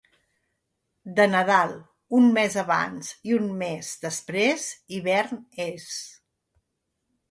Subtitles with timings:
[1.19, 1.75] De Nadal,
[2.21, 4.69] un mes abans i un mes després,
[5.01, 5.89] hivern és.